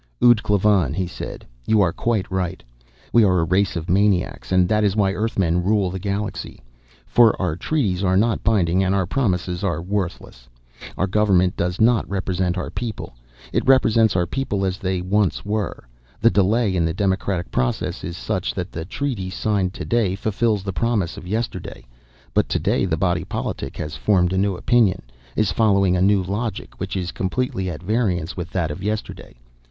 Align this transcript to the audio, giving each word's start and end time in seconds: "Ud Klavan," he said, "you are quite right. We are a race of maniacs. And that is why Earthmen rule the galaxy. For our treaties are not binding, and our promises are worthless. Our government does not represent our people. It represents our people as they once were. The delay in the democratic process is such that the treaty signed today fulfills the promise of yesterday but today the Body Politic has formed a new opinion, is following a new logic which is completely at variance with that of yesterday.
"Ud 0.19 0.41
Klavan," 0.41 0.95
he 0.95 1.05
said, 1.05 1.45
"you 1.67 1.79
are 1.79 1.93
quite 1.93 2.31
right. 2.31 2.63
We 3.13 3.23
are 3.23 3.37
a 3.37 3.43
race 3.43 3.75
of 3.75 3.87
maniacs. 3.87 4.51
And 4.51 4.67
that 4.67 4.83
is 4.83 4.95
why 4.95 5.13
Earthmen 5.13 5.63
rule 5.63 5.91
the 5.91 5.99
galaxy. 5.99 6.59
For 7.05 7.39
our 7.39 7.55
treaties 7.55 8.03
are 8.03 8.17
not 8.17 8.43
binding, 8.43 8.83
and 8.83 8.95
our 8.95 9.05
promises 9.05 9.63
are 9.63 9.79
worthless. 9.79 10.49
Our 10.97 11.05
government 11.05 11.55
does 11.55 11.79
not 11.79 12.09
represent 12.09 12.57
our 12.57 12.71
people. 12.71 13.13
It 13.53 13.63
represents 13.67 14.15
our 14.15 14.25
people 14.25 14.65
as 14.65 14.79
they 14.79 15.01
once 15.01 15.45
were. 15.45 15.87
The 16.19 16.31
delay 16.31 16.75
in 16.75 16.83
the 16.83 16.95
democratic 16.95 17.51
process 17.51 18.03
is 18.03 18.17
such 18.17 18.55
that 18.55 18.71
the 18.71 18.85
treaty 18.85 19.29
signed 19.29 19.75
today 19.75 20.15
fulfills 20.15 20.63
the 20.63 20.73
promise 20.73 21.15
of 21.15 21.27
yesterday 21.27 21.85
but 22.33 22.49
today 22.49 22.85
the 22.85 22.97
Body 22.97 23.23
Politic 23.23 23.77
has 23.77 23.95
formed 23.97 24.33
a 24.33 24.37
new 24.39 24.55
opinion, 24.57 25.03
is 25.35 25.51
following 25.51 25.95
a 25.95 26.01
new 26.01 26.23
logic 26.23 26.79
which 26.79 26.97
is 26.97 27.11
completely 27.11 27.69
at 27.69 27.83
variance 27.83 28.35
with 28.35 28.49
that 28.49 28.71
of 28.71 28.81
yesterday. 28.81 29.35